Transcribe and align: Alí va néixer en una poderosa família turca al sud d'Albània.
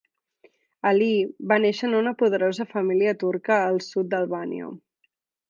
Alí 0.91 1.09
va 1.51 1.57
néixer 1.65 1.85
en 1.89 1.93
una 1.99 2.13
poderosa 2.21 2.67
família 2.73 3.15
turca 3.25 3.59
al 3.61 3.79
sud 3.91 4.11
d'Albània. 4.15 4.73